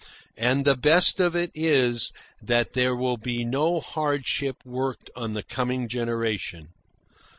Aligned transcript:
And 0.35 0.65
the 0.65 0.75
best 0.75 1.19
of 1.19 1.35
it 1.35 1.51
is 1.53 2.11
that 2.41 2.73
there 2.73 2.95
will 2.95 3.17
be 3.17 3.45
no 3.45 3.79
hardship 3.79 4.55
worked 4.65 5.11
on 5.15 5.33
the 5.33 5.43
coming 5.43 5.87
generation. 5.87 6.69